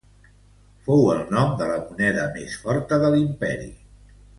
[0.87, 3.73] Fou el nom de la moneda més forta de l'imperi.